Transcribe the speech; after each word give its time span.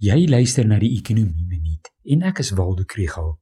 Jy 0.00 0.30
luister 0.32 0.64
na 0.64 0.78
die 0.80 0.94
Ekonomie 0.96 1.44
Minuut 1.44 1.90
en 2.08 2.22
ek 2.24 2.38
is 2.40 2.54
Waldo 2.56 2.86
Krugel. 2.88 3.34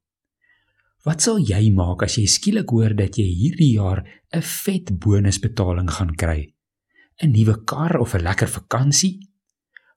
Wat 1.06 1.22
sal 1.22 1.36
jy 1.38 1.68
maak 1.70 2.02
as 2.02 2.16
jy 2.18 2.24
skielik 2.26 2.74
hoor 2.74 2.96
dat 2.98 3.14
jy 3.14 3.28
hierdie 3.30 3.76
jaar 3.76 4.02
'n 4.34 4.42
vet 4.42 4.90
bonusbetaling 4.98 5.86
gaan 5.86 6.16
kry? 6.18 6.50
'n 7.22 7.30
Nuwe 7.30 7.62
kar 7.64 8.00
of 8.00 8.14
'n 8.14 8.24
lekker 8.26 8.50
vakansie? 8.50 9.20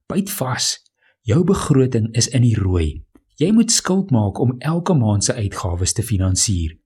Byt 0.08 0.30
vas. 0.30 0.78
Jou 1.26 1.44
begroting 1.44 2.14
is 2.14 2.28
in 2.28 2.44
die 2.44 2.56
rooi. 2.56 3.02
Jy 3.40 3.52
moet 3.52 3.72
skuld 3.72 4.12
maak 4.12 4.40
om 4.40 4.56
elke 4.60 4.94
maand 4.94 5.24
se 5.24 5.34
uitgawes 5.34 5.94
te 5.94 6.04
finansier. 6.04 6.78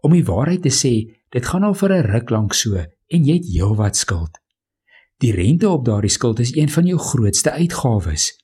Om 0.00 0.12
die 0.12 0.24
waarheid 0.24 0.62
te 0.62 0.70
sê, 0.70 1.10
dit 1.30 1.44
gaan 1.44 1.64
al 1.64 1.74
vir 1.74 1.90
'n 1.92 2.06
ruk 2.12 2.30
lank 2.30 2.54
so 2.54 2.76
en 3.10 3.24
jy 3.24 3.34
het 3.34 3.50
heelwat 3.50 3.96
skuld. 3.96 4.38
Die 5.18 5.32
rente 5.32 5.68
op 5.68 5.84
daardie 5.84 6.10
skuld 6.10 6.38
is 6.38 6.54
een 6.54 6.68
van 6.68 6.86
jou 6.86 6.98
grootste 6.98 7.50
uitgawes. 7.50 8.38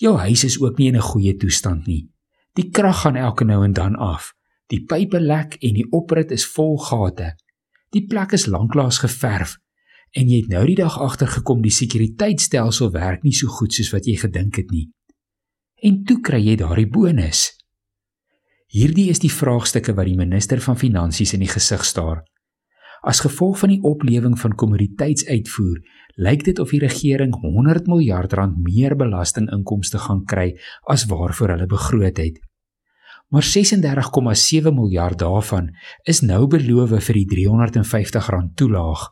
Jou 0.00 0.16
huis 0.16 0.44
is 0.44 0.56
ook 0.60 0.78
nie 0.78 0.88
in 0.88 0.96
'n 0.96 1.10
goeie 1.12 1.36
toestand 1.36 1.86
nie. 1.86 2.08
Die 2.52 2.70
krag 2.70 3.00
gaan 3.00 3.16
elke 3.16 3.44
nou 3.44 3.64
en 3.64 3.72
dan 3.72 3.96
af. 3.96 4.32
Die 4.66 4.84
pype 4.84 5.20
lek 5.20 5.56
en 5.60 5.74
die 5.74 5.90
oprit 5.90 6.30
is 6.30 6.46
vol 6.46 6.78
gate. 6.78 7.36
Die 7.90 8.06
plek 8.06 8.32
is 8.32 8.46
lanklaas 8.46 8.98
geverf 8.98 9.58
en 10.10 10.28
jy 10.28 10.40
het 10.42 10.48
nou 10.48 10.64
die 10.66 10.78
dag 10.78 10.98
agtergekom 10.98 11.62
die 11.62 11.74
sekuriteitstelsel 11.74 12.90
werk 12.90 13.22
nie 13.22 13.34
so 13.34 13.46
goed 13.46 13.74
soos 13.74 13.92
wat 13.94 14.06
jy 14.06 14.16
gedink 14.16 14.56
het 14.56 14.70
nie. 14.70 14.88
En 15.82 16.02
toe 16.04 16.20
kry 16.20 16.40
jy 16.44 16.56
daardie 16.56 16.88
bonus. 16.88 17.56
Hierdie 18.66 19.08
is 19.10 19.18
die 19.18 19.32
vraagstukke 19.32 19.94
wat 19.94 20.06
die 20.06 20.16
minister 20.16 20.60
van 20.60 20.78
finansies 20.78 21.32
in 21.32 21.40
die 21.40 21.50
gesig 21.50 21.84
staar. 21.84 22.24
As 23.00 23.22
gevolg 23.24 23.58
van 23.58 23.72
die 23.72 23.80
oplewing 23.82 24.36
van 24.38 24.54
kommoditeitsuitvoer, 24.54 25.80
lyk 26.20 26.44
dit 26.44 26.58
of 26.58 26.72
die 26.74 26.82
regering 26.82 27.32
100 27.40 27.86
miljard 27.88 28.32
rand 28.36 28.58
meer 28.66 28.96
belastinginkomste 28.96 29.98
gaan 30.04 30.24
kry 30.28 30.52
as 30.84 31.06
waarvoor 31.08 31.54
hulle 31.54 31.68
begroot 31.70 32.20
het. 32.20 32.40
Maar 33.30 33.46
36,7 33.46 34.74
miljard 34.74 35.18
daarvan 35.18 35.70
is 36.02 36.20
nou 36.20 36.46
beloof 36.50 36.92
vir 37.06 37.18
die 37.22 37.26
350 37.30 38.28
rand 38.34 38.56
toelaag. 38.56 39.08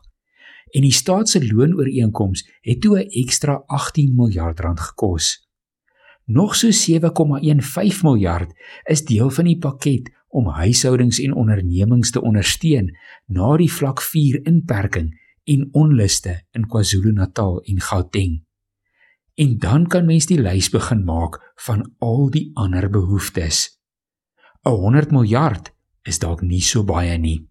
En 0.75 0.85
die 0.85 0.93
staat 0.93 1.29
se 1.29 1.41
loonooreenkoms 1.41 2.45
het 2.61 2.81
toe 2.81 2.99
'n 2.99 3.09
ekstra 3.23 3.63
18 3.65 4.13
miljard 4.15 4.59
rand 4.59 4.79
gekos. 4.79 5.47
Nog 6.25 6.55
so 6.55 6.69
7,15 6.71 8.03
miljard 8.03 8.51
is 8.83 9.05
deel 9.05 9.29
van 9.29 9.45
die 9.45 9.57
pakket 9.57 10.11
om 10.29 10.47
huishoudings 10.47 11.19
en 11.19 11.33
ondernemings 11.33 12.11
te 12.11 12.21
ondersteun 12.21 12.91
na 13.25 13.55
die 13.57 13.71
vlak 13.71 14.01
4 14.01 14.45
inperking 14.49 15.11
en 15.49 15.67
onluste 15.71 16.35
in 16.51 16.67
KwaZulu-Natal 16.69 17.61
en 17.61 17.81
Gauteng. 17.81 18.39
En 19.39 19.57
dan 19.57 19.87
kan 19.87 20.05
mens 20.05 20.27
die 20.29 20.39
lys 20.41 20.69
begin 20.69 21.03
maak 21.03 21.39
van 21.65 21.85
al 21.99 22.29
die 22.29 22.49
ander 22.53 22.89
behoeftes. 22.89 23.79
'n 24.65 24.69
100 24.69 25.11
miljard 25.11 25.71
is 26.03 26.19
dalk 26.19 26.41
nie 26.41 26.61
so 26.61 26.83
baie 26.83 27.17
nie. 27.17 27.47